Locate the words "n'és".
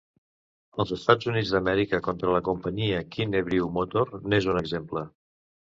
4.27-4.51